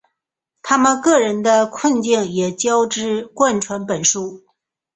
[0.63, 4.43] 他们个人的困境也交织贯穿本书。